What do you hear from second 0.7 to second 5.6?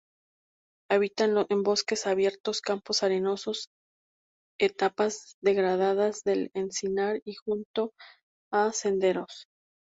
Habita en bosques abiertos, campos arenosos, etapas